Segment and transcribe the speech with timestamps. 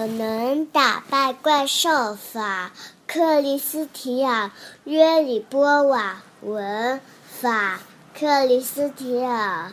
[0.00, 2.72] 我能打败怪兽法，
[3.06, 4.46] 克里斯提亚·
[4.84, 7.80] 约里波瓦文法，
[8.18, 9.68] 克里斯提亚·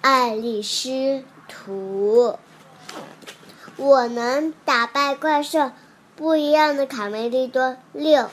[0.00, 2.36] 爱丽丝图。
[3.76, 5.70] 我能打败怪兽，
[6.16, 8.28] 不一样的卡梅利多六。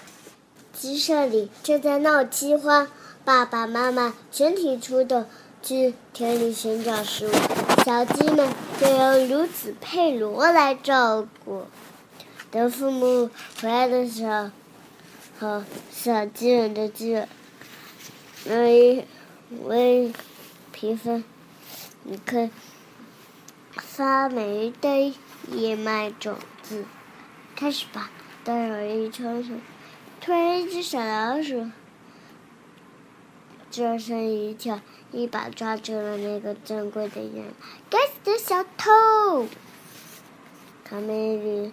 [0.73, 2.87] 鸡舍里正在闹饥荒，
[3.23, 5.27] 爸爸妈妈全体出动
[5.61, 7.66] 去田里寻找食物。
[7.87, 11.63] 小鸡们就由如此佩罗来照顾。
[12.51, 13.29] 等父母
[13.61, 14.49] 回来的时候，
[15.39, 17.23] 和小鸡们的鸡
[18.45, 19.07] 为
[19.63, 20.11] 为
[20.73, 21.23] 皮分，
[22.03, 22.49] 你可
[23.77, 25.13] 发霉的
[25.53, 26.83] 燕麦种子。
[27.55, 28.11] 开始吧，
[28.43, 29.61] 都有一串串。
[30.19, 31.71] 突然，一只小老鼠
[33.71, 37.45] 转身一跳，一把抓住了那个珍贵的烟。
[37.89, 39.47] 该死的小偷！
[40.83, 41.71] 卡梅利、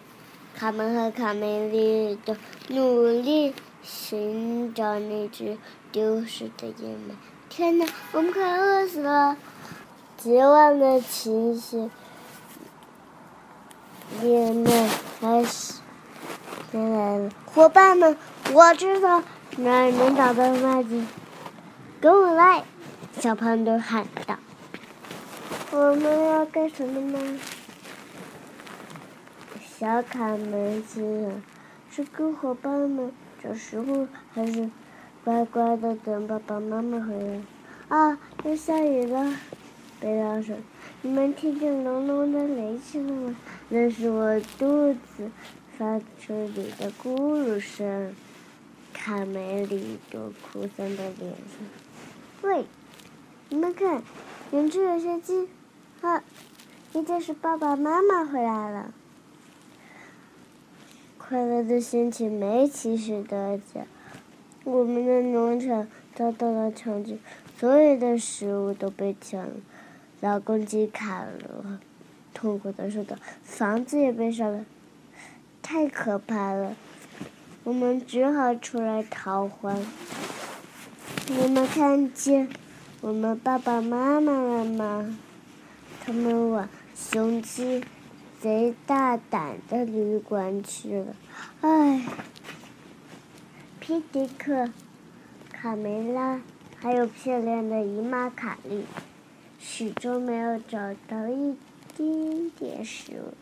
[0.57, 2.37] 卡门和卡梅利都
[2.69, 5.59] 努力寻找那只
[5.93, 7.15] 丢失的燕麦。
[7.49, 9.37] 天哪，我们快饿死了！
[10.17, 11.91] 绝望的情绪，
[14.23, 14.89] 燕麦
[15.21, 15.75] 开始
[16.73, 18.17] 来了，伙伴们。
[18.53, 19.23] 我知道
[19.57, 21.05] 哪儿能找到麦子，
[22.01, 22.65] 跟我来！
[23.21, 24.39] 小胖墩喊道。
[25.71, 27.41] 我们要干什么呢？
[29.79, 31.43] 小卡门心想：
[31.91, 33.11] 是跟伙伴们
[33.43, 34.69] 找食物，还是
[35.25, 37.41] 乖乖的等爸爸妈妈回来？
[37.89, 39.35] 啊，要下雨了！
[40.01, 40.55] 贝拉说
[41.03, 43.37] ：“你们听见隆隆的雷声了吗？
[43.69, 45.31] 那是我肚子
[45.79, 48.15] 发出的咕噜声。”
[48.93, 51.59] 卡梅利多哭丧的脸上。
[52.43, 52.65] 喂，
[53.55, 54.03] 你们看，
[54.51, 55.49] 远处有些鸡，
[56.01, 56.25] 啊，
[56.93, 58.93] 一定是爸爸妈妈回来了。
[61.17, 63.87] 快乐的心情没起始的讲，
[64.65, 67.17] 我们的农场遭到了抢劫，
[67.57, 69.55] 所有的食物都被抢了。
[70.19, 71.79] 老公鸡卡罗
[72.35, 73.15] 痛苦的说道
[73.45, 74.65] ：“房子也被烧了，
[75.63, 76.75] 太可怕了。”
[77.63, 79.81] 我们只好出来逃荒。
[81.29, 82.51] 你们看见
[83.07, 85.19] 我们爸爸妈妈了吗？
[86.01, 87.85] 他们往雄鸡
[88.41, 91.15] 贼大胆的旅馆去了。
[91.61, 92.03] 唉，
[93.79, 94.71] 皮迪克、
[95.53, 96.41] 卡梅拉
[96.79, 98.87] 还有漂亮的姨妈卡莉，
[99.61, 101.55] 始终没有找到一
[101.95, 103.35] 丁点食物。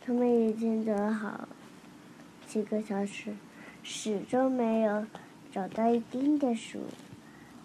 [0.00, 1.48] 他们已经走好
[2.46, 3.34] 几个小时。
[3.82, 5.04] 始终没有
[5.50, 6.82] 找到一丁点食物，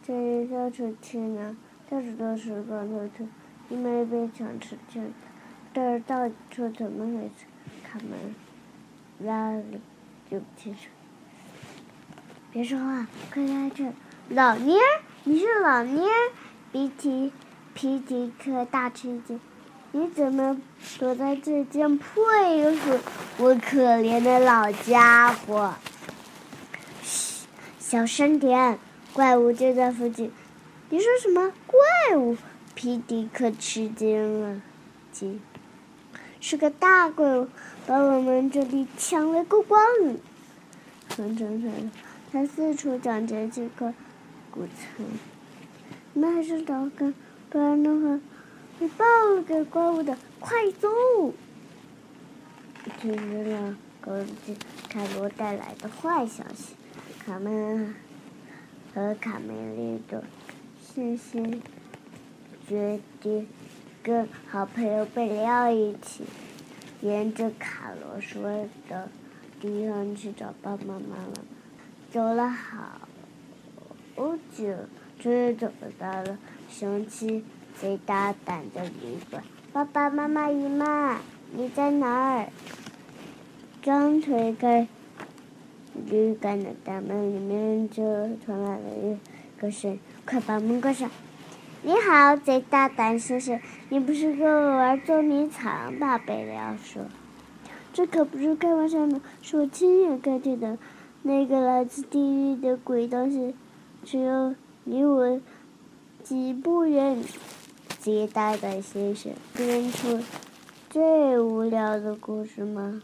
[0.05, 1.55] 这里到处听呢，
[1.89, 3.25] 到处都是光头头，
[3.69, 5.01] 因没被抢吃掉。
[5.73, 7.45] 这到处怎么回事？
[7.89, 8.35] 卡门
[9.19, 9.79] 拉里
[10.29, 10.81] 就不清楚。
[12.51, 13.93] 别说话，快来这！
[14.27, 16.31] 老蔫儿，你是老蔫儿？
[16.73, 17.31] 皮提
[17.73, 19.39] 皮迪克大吃一惊，
[19.93, 20.59] 你怎么
[20.99, 22.99] 躲在这间破衣服？
[23.37, 25.75] 我可怜的老家伙！
[27.01, 27.47] 嘘
[27.79, 28.77] 小声点，
[29.13, 30.31] 怪物就在附近。
[30.89, 32.35] 你说什么怪物？
[32.75, 34.59] 皮迪克吃惊了，
[35.11, 35.39] 鸡
[36.41, 37.47] 是个大怪物，
[37.85, 39.79] 把我们这里抢了个光。
[41.15, 41.91] 哼哼哼，
[42.31, 43.93] 他四处抢劫几块
[44.49, 45.05] 谷仓。
[46.13, 47.13] 你们还是找个，
[47.51, 48.19] 不然的话
[48.79, 50.17] 会暴露给怪物的。
[50.39, 50.89] 快走！
[52.99, 54.55] 听见了，狗子
[54.89, 56.73] 凯罗带来的坏消息。
[57.25, 57.93] 卡门
[58.93, 60.23] 和卡梅利多
[60.79, 61.61] 信心
[62.67, 63.47] 决定
[64.03, 66.23] 跟好朋友贝里奥一起，
[67.01, 69.09] 沿着卡罗说的
[69.59, 71.33] 地方去找爸爸妈妈。
[72.11, 72.99] 走了好
[74.55, 74.75] 久，
[75.19, 76.37] 终于走到了
[76.69, 77.43] 雄起
[77.79, 79.43] 最大胆的旅馆。
[79.71, 81.19] 爸爸妈妈姨妈，
[81.51, 82.49] 你在哪儿？
[83.81, 84.87] 刚推开。
[86.07, 88.03] 旅馆的大门里面就
[88.43, 89.17] 传来了一
[89.59, 91.09] 个声：“快把门关上！”
[91.83, 93.59] 你好，贼大胆先生，
[93.89, 96.17] 你不是跟我玩捉迷藏吧？
[96.17, 97.03] 贝利奥说
[97.93, 100.77] ：“这可不是开玩笑的，是我亲眼看见的。
[101.23, 103.53] 那个来自地狱的鬼东西，
[104.03, 104.55] 只有
[104.85, 105.39] 离我
[106.23, 107.23] 几步远。”
[107.99, 110.19] 贼大胆先生编出
[110.89, 113.01] 最无聊的故事吗？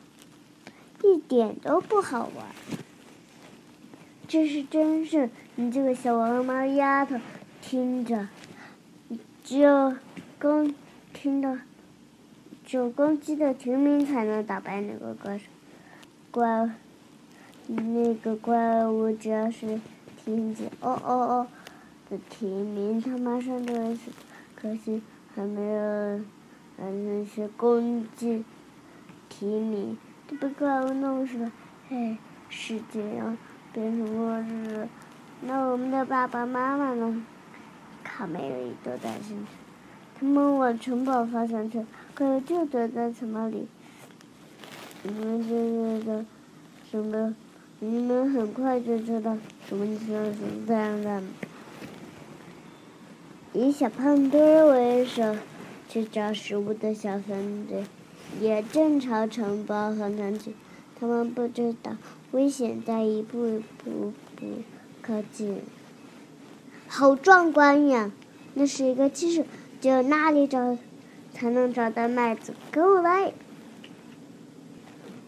[1.02, 2.46] 一点都不好玩。
[4.30, 7.16] 这是真事，你这个小黄毛丫头，
[7.64, 8.28] 听着，
[9.44, 9.96] 只有
[10.40, 10.72] 公
[11.12, 11.58] 听到，
[12.64, 15.46] 只有公鸡的提名才能打败那个怪兽。
[16.30, 16.70] 怪，
[17.66, 19.82] 那个怪物只要是
[20.24, 21.48] 听见“哦哦哦”
[22.08, 24.12] 的啼鸣，它马上就会死。
[24.54, 25.02] 可惜
[25.34, 26.22] 还没有
[26.78, 28.46] 那些攻击
[29.28, 29.98] 提名
[30.28, 31.52] 都被怪物弄死了。
[31.88, 32.16] 嘿，
[32.48, 33.36] 世界要
[33.74, 34.88] 变成末日。
[35.42, 37.24] 那我们的爸爸妈妈呢？
[38.04, 39.46] 卡梅利多担心。
[40.20, 43.68] 他们往城堡方向去，可是就躲在城堡里。
[45.04, 46.26] 你们觉得
[46.92, 47.34] 什么？
[47.80, 51.24] 你们很快就知道什么情况是这样的。
[53.54, 55.38] 以小胖墩为首
[55.88, 57.86] 去找食物的小分队，
[58.42, 60.54] 也正朝城堡方向去。
[61.00, 61.96] 他们不知道
[62.32, 64.46] 危险在一步一步步
[65.02, 65.62] 靠近。
[66.88, 68.12] 好壮观呀！
[68.56, 69.46] 那是一个骑士。
[69.80, 70.78] 只有那里找，
[71.32, 72.54] 才能找到麦子。
[72.70, 73.32] 跟我来！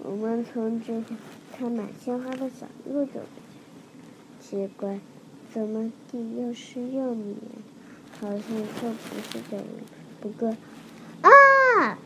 [0.04, 1.16] 我们从这条
[1.56, 3.22] 开满鲜花的小路走。
[4.42, 5.00] 奇怪，
[5.54, 7.38] 怎么地又湿又黏？
[8.20, 9.66] 好像这不是这样。
[10.20, 10.50] 不过，
[11.22, 11.98] 啊！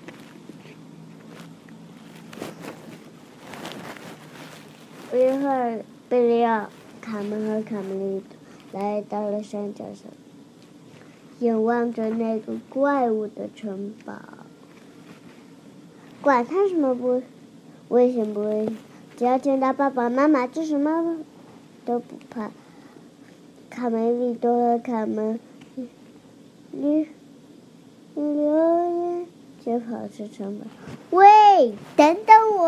[5.10, 6.70] 不一会儿，贝利亚、
[7.00, 10.10] 卡门和卡梅利多来到了山脚下。
[11.40, 14.14] 眼望着那个怪物的城堡，
[16.22, 17.22] 管他什么不
[17.90, 18.78] 危险不危险，
[19.18, 21.18] 只要见到爸爸妈妈，就什么
[21.86, 22.52] 都不怕。
[23.70, 25.40] 卡梅利多和卡门，
[26.72, 27.08] 你
[28.14, 29.15] 你留
[29.66, 30.66] 言就跑出城堡。
[31.12, 32.68] 喂，等等我！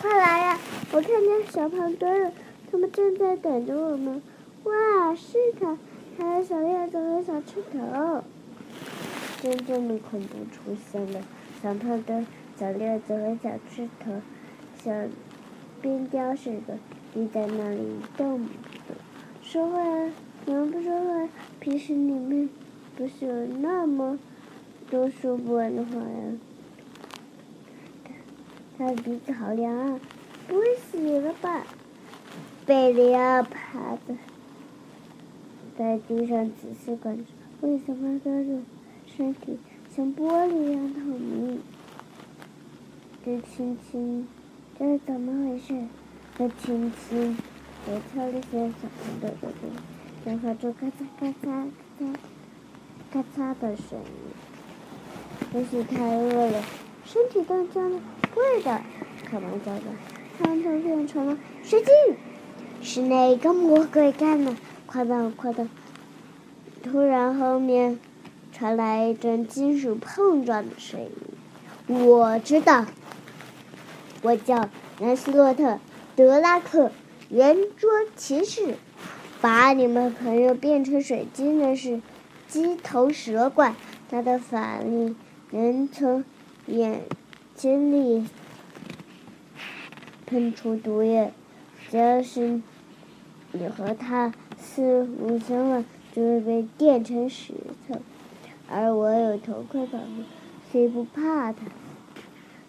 [0.00, 0.58] 快来呀！
[0.92, 2.32] 我看见小胖墩了，
[2.70, 4.22] 他们正在等着我们。
[4.64, 5.76] 哇，是他！
[6.18, 8.22] 还有小叶子和小赤头，
[9.42, 11.20] 真正的恐怖出现了！
[11.62, 12.26] 小胖墩、
[12.58, 14.12] 小叶子和小赤头，
[14.82, 14.92] 小
[15.80, 16.78] 冰雕似的
[17.14, 18.48] 立在那里一动不
[18.86, 18.96] 动。
[19.42, 19.78] 说话，
[20.44, 21.28] 你们不说话，
[21.60, 22.48] 平时你们
[22.96, 24.18] 不是有那么
[24.90, 26.32] 都说不完的话呀？
[28.78, 30.00] 他的鼻子好凉啊，
[30.46, 31.66] 不会死了吧？
[32.64, 34.14] 贝利亚趴着。
[35.78, 37.24] 在地上仔细观察，
[37.60, 38.64] 为什么这种
[39.06, 39.58] 身体
[39.94, 41.60] 像玻璃一样透明？
[43.24, 44.26] 这轻轻，
[44.78, 45.86] 这是怎么回事？
[46.38, 47.36] 这轻轻，
[47.86, 49.68] 我敲了一些小石头的地，
[50.24, 52.14] 然后发出咔嚓咔嚓咔嚓
[53.10, 54.55] 咔嚓的声音。
[55.56, 56.62] 也许太饿了，
[57.06, 57.98] 身体冻僵了。
[58.30, 58.82] 不会的，
[59.24, 59.84] 开玩笑的。
[60.38, 62.16] 汤头变成了水晶，
[62.82, 64.54] 是哪个魔鬼干的？
[64.84, 65.66] 快到快到！
[66.82, 67.98] 突然，后面
[68.52, 72.04] 传来一阵金属碰撞的声音。
[72.04, 72.84] 我知道，
[74.20, 74.68] 我叫
[75.00, 75.70] 南斯洛特·
[76.14, 76.92] 德拉克，
[77.30, 78.74] 圆桌骑士。
[79.40, 82.02] 把你们朋友变成水晶的是
[82.46, 83.74] 鸡头蛇怪，
[84.10, 85.16] 他的法力
[85.50, 86.24] 能从
[86.66, 87.02] 眼
[87.54, 88.26] 睛里
[90.26, 91.32] 喷出毒液。
[91.88, 92.60] 只要是
[93.52, 94.32] 你和他。
[94.58, 97.52] 四五相望就会被电成石
[97.86, 98.00] 头，
[98.68, 100.24] 而我有头盔保护，
[100.72, 101.66] 谁不怕他？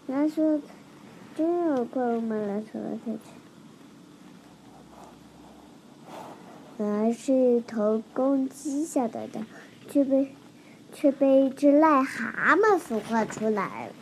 [0.06, 0.62] 他说，
[1.35, 3.19] 真有怪物们来走来走去。
[6.78, 9.45] 本来是一头公鸡下的蛋，
[9.90, 10.30] 却被
[10.99, 13.94] 却被一只癞蛤蟆孵化出来了。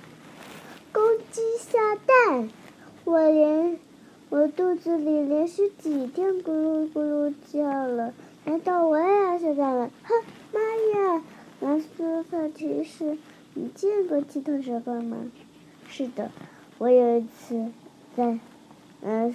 [0.94, 2.50] 公鸡下蛋，
[3.04, 3.78] 我连。
[4.30, 8.12] 我肚子里连续几天咕噜咕噜叫了，
[8.44, 9.92] 难道我也要下蛋了？
[10.04, 10.14] 哼，
[10.52, 10.60] 妈
[11.00, 11.24] 呀！
[11.62, 13.18] 蓝色的骑士，
[13.54, 15.18] 你见过鸡头蛇怪吗？
[15.88, 16.32] 是的，
[16.80, 17.72] 我有一次
[18.18, 18.40] 在
[19.02, 19.34] 呃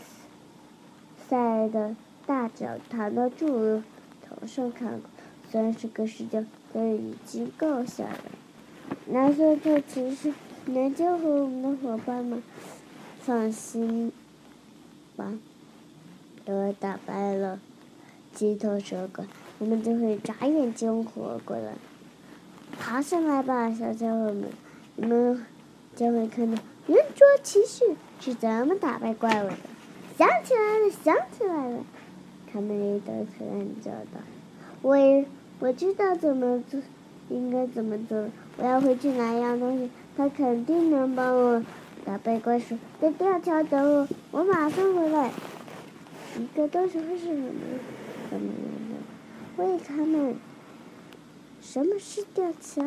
[1.28, 1.94] 塞的
[2.26, 3.82] 大教堂的柱
[4.28, 5.09] 头上看过，
[5.50, 8.24] 虽然是个石雕，都已经够下了。
[9.08, 10.32] 蓝色的骑士，
[10.66, 12.40] 能救回我们的伙伴吗？
[13.20, 14.12] 放心
[15.16, 15.32] 吧。
[16.44, 17.60] 等我打败了
[18.32, 19.24] 鸡头蛇怪，
[19.58, 21.72] 我们就会眨眼间活过来。
[22.78, 24.44] 爬上来吧，小家伙们，
[24.94, 25.44] 你们
[25.96, 27.84] 将会看到圆桌骑士
[28.20, 29.56] 是怎么打败怪物的。
[30.16, 31.84] 想起来了，想起来了，
[32.52, 34.20] 卡梅利多突然叫道
[34.82, 35.24] ：“我也
[35.60, 36.80] 我知道怎么做，
[37.28, 38.28] 应该怎么做。
[38.56, 41.62] 我要回去拿一样东西，他肯定能帮我。”
[42.02, 45.30] 打败怪兽，在吊桥等我，我马上回来。
[46.38, 47.50] 一个东西会是什么？
[48.30, 48.52] 什么
[49.58, 50.34] 问他们，
[51.60, 52.82] 什么是吊桥？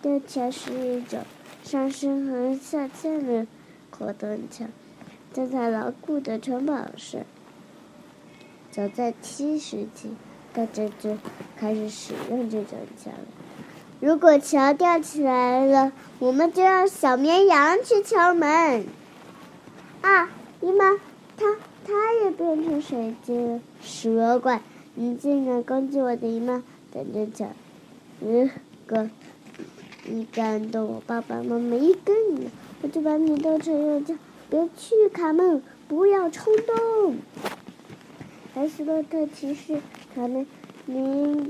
[0.00, 1.20] 吊桥是一种
[1.62, 3.46] 上升和下降的
[3.90, 4.64] 活动桥，
[5.34, 7.20] 站在牢固的城堡上。
[8.70, 10.08] 早在七世纪，
[10.54, 11.16] 大家就
[11.56, 13.20] 开始使用这种墙了。
[14.00, 18.84] 如果桥吊起来了，我们就让小绵羊去敲门。
[20.02, 20.28] 啊，
[20.60, 20.98] 姨妈，
[21.36, 21.56] 它
[21.86, 24.60] 它也变成水晶，蛇怪！
[24.94, 26.62] 你竟敢攻击我的姨妈！
[26.92, 27.46] 等着瞧，
[28.20, 28.50] 如
[28.88, 29.08] 果
[30.04, 32.40] 你敢动我爸爸妈妈一根毛，
[32.82, 34.18] 我就把你当成肉酱！
[34.50, 37.16] 别去，卡门，不要冲动。
[38.54, 39.80] 莱斯洛特骑士，
[40.14, 40.46] 卡梅，
[40.84, 41.48] 你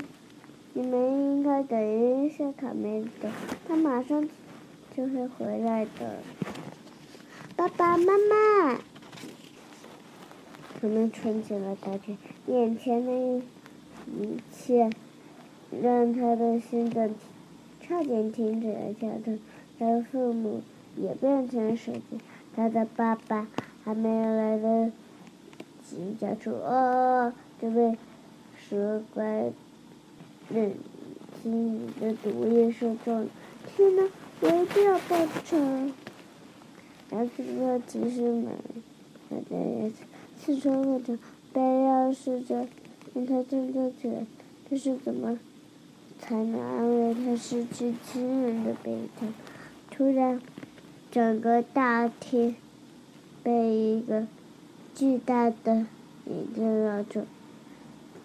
[0.73, 3.29] 你们应该等一下卡梅的，
[3.67, 4.29] 他马上
[4.97, 6.21] 就会回来的。
[7.57, 8.75] 爸爸妈妈，
[10.81, 12.17] 卡梅穿起了大腿，
[12.47, 13.43] 眼前的
[14.07, 14.89] 一切
[15.83, 17.11] 让他的心脏
[17.81, 19.41] 差点停止了跳动。
[19.77, 20.63] 他的父母
[20.97, 22.21] 也变成水晶，
[22.55, 23.49] 他的爸爸
[23.83, 24.93] 还没有来得。
[26.21, 27.97] 家出：“啊，这位
[28.57, 29.53] 蛇怪，
[30.49, 30.75] 忍
[31.43, 33.29] 心的毒液射中！
[33.67, 34.03] 天哪，
[34.41, 35.57] 我一定要报仇！”
[37.11, 38.47] 然后说：“骑士们，
[39.29, 39.93] 大家也
[40.39, 41.19] 四处问着，
[41.53, 42.67] 贝要试着
[43.15, 44.27] 让他振作起来，
[44.71, 45.39] 这是怎么
[46.19, 49.33] 才能安慰他失去亲人的悲痛？”
[49.91, 50.41] 突然，
[51.11, 52.55] 整个大厅
[53.43, 54.27] 被一个。
[54.95, 55.87] 巨大的
[56.27, 57.25] 眼睛绕着，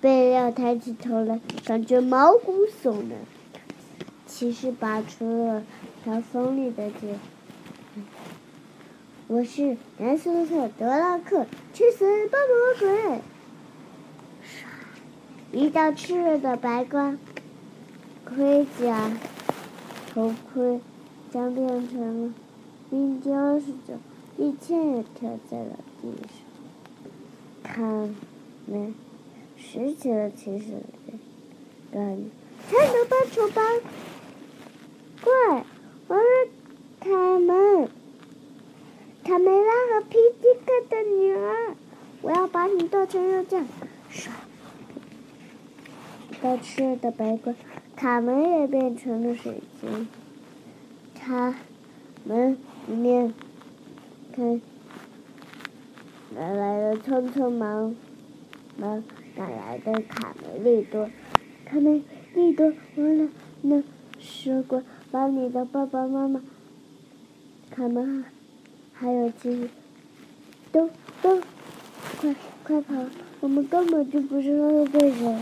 [0.01, 3.19] 贝要抬起头来，感觉毛骨悚然。
[4.25, 5.63] 骑士拔出了
[6.03, 7.19] 条锋利的剑。
[9.27, 13.21] 我是南斯特德拉克，去死吧魔鬼！
[15.51, 17.17] 一道炽热的白光，
[18.25, 19.11] 盔甲、
[20.13, 20.79] 头盔
[21.31, 22.33] 将变成了
[22.89, 23.97] 冰雕似的，
[24.37, 26.45] 一切也跳在了地上。
[27.67, 27.81] 他
[28.65, 28.95] 们
[29.57, 31.19] 拾起了骑士的
[31.91, 32.23] 感觉，
[32.69, 33.61] 才能报仇吧？
[35.21, 35.65] 怪，
[36.07, 36.21] 我是
[37.01, 37.09] 卡
[37.39, 37.89] 门，
[39.23, 41.75] 卡梅拉和皮迪克的女儿，
[42.21, 43.67] 我要把你剁成肉酱！
[44.09, 44.33] 刷，
[46.41, 47.55] 到炽热的白光，
[47.95, 50.07] 卡门也变成了水晶。
[51.13, 51.53] 他
[52.23, 52.57] 们
[52.87, 53.33] 里面
[54.33, 54.61] 看。
[56.35, 57.95] 哪来的匆匆忙
[58.77, 59.03] 忙？
[59.35, 61.09] 哪来的卡梅利多？
[61.65, 62.01] 卡梅
[62.33, 63.29] 利多，完了，
[63.61, 63.81] 那
[64.19, 66.41] 蛇怪把你的爸爸妈妈、
[67.71, 68.25] 卡门
[68.93, 69.69] 还有其余
[70.71, 70.89] 都
[71.21, 71.41] 都
[72.19, 72.95] 快快跑！
[73.39, 75.35] 我们根本就不是他的对手。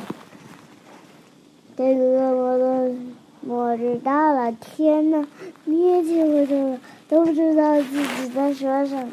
[1.76, 2.96] 这个恶魔的
[3.42, 4.52] 末日到了！
[4.52, 5.28] 天呐，
[5.66, 9.12] 灭绝回头了，都不知道自己在说什么。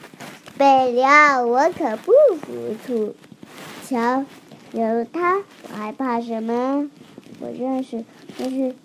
[0.59, 3.17] 贝利奥，我可不服输！
[3.85, 4.25] 瞧，
[4.73, 6.91] 有他，我还怕什么？
[7.41, 8.05] 我认识，
[8.39, 8.77] 那是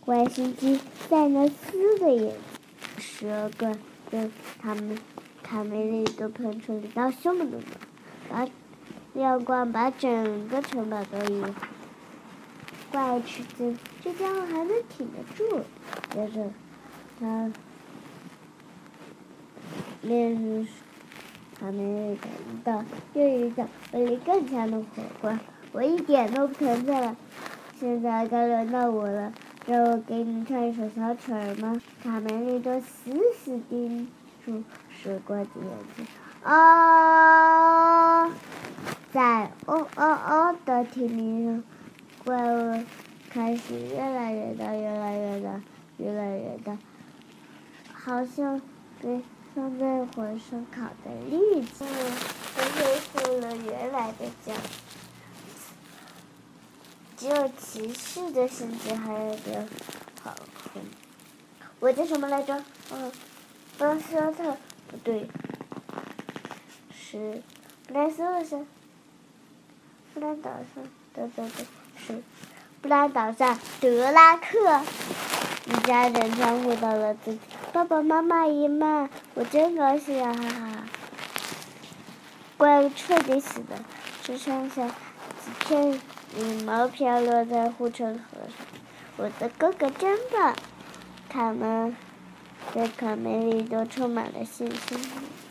[0.00, 2.34] 怪星机塞纳斯的眼睛。
[2.98, 3.72] 蛇怪
[4.10, 4.98] 跟他们
[5.42, 7.58] 卡梅利都喷出了一道凶猛的
[8.28, 8.52] 光，把
[9.14, 11.42] 亮光把整个城堡都一
[12.90, 15.60] 怪吃惊，这家伙还能挺得住。
[16.12, 16.50] 接着，
[17.20, 17.52] 他
[20.02, 20.68] 练习。
[21.58, 22.18] 他们又一
[22.64, 22.84] 道
[23.14, 25.02] 又一道威力更强的火。
[25.20, 25.38] 光，
[25.72, 27.16] 我一点都不疼在了。
[27.78, 29.32] 现在该轮到我了，
[29.66, 31.80] 让我给你唱一首小曲儿吗？
[32.02, 34.08] 卡梅利多死死盯
[34.44, 36.06] 住蛇怪的眼睛。
[36.42, 38.28] 啊！
[39.12, 41.64] 在哦哦哦的天鸣上，
[42.24, 42.84] 怪物
[43.30, 45.60] 开始越来越大，越来越大，
[45.96, 46.76] 越来越大，
[47.92, 48.60] 好像
[49.02, 49.22] 被。
[49.56, 51.82] 放在火上烤的栗子，
[52.54, 54.60] 恢复了原来的样。
[57.16, 59.66] 只有骑士的心情还有点
[60.22, 60.84] 好困。
[61.80, 62.62] 我叫什么来着？
[62.92, 63.10] 嗯，
[63.78, 64.58] 布兰斯特，
[64.88, 65.26] 不对，
[66.94, 67.42] 是
[67.88, 68.66] 布莱斯特，
[70.12, 70.84] 布兰岛上，
[71.14, 72.22] 对对对，是
[72.82, 74.82] 布兰岛上德拉克。
[75.64, 77.40] 一家人全回到了自己
[77.76, 80.32] 爸爸妈妈姨妈，我真高兴啊！
[80.32, 80.84] 哈哈，
[82.56, 83.84] 怪物彻底死了，
[84.22, 86.00] 只剩下几片
[86.38, 88.66] 羽毛飘落在护城河上。
[89.18, 90.56] 我的哥哥真棒！
[91.28, 91.94] 他们
[92.72, 94.98] 对卡梅利多充满了信心。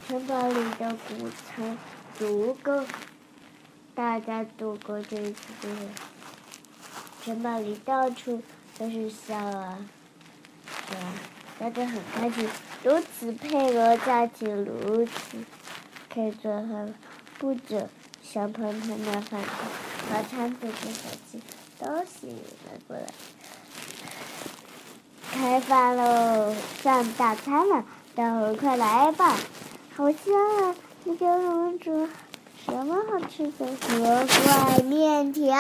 [0.07, 1.77] 城堡里的谷仓
[2.17, 2.83] 足够
[3.93, 5.69] 大家度过这一次的。
[7.23, 8.41] 城堡里到处
[8.79, 9.77] 都是笑啊！
[10.89, 11.13] 是吧？
[11.57, 12.49] 大家很开心，
[12.83, 15.37] 如此配合家庭，如此
[16.13, 16.93] 可以做饭。
[17.39, 17.87] 不久，
[18.21, 19.37] 小朋友的饭菜
[20.09, 21.41] 和餐厅的小鸡
[21.79, 23.05] 都吸引了过来。
[25.31, 27.85] 开饭喽，上大餐了，
[28.15, 29.35] 大伙快来吧！
[29.95, 30.17] 好香
[30.61, 30.75] 啊！
[31.05, 32.09] 你给我们煮
[32.65, 33.65] 什么好吃的？
[33.97, 35.55] 魔怪面条。